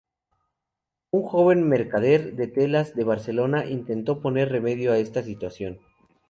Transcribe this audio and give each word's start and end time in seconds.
Un 1.17 1.21
joven 1.33 1.61
mercader 1.73 2.33
de 2.33 2.47
telas 2.47 2.95
de 2.95 3.03
Barcelona 3.03 3.67
intentó 3.67 4.19
poner 4.19 4.49
remedio 4.51 4.91
a 4.93 4.97
esta 4.97 5.21
situación. 5.21 5.77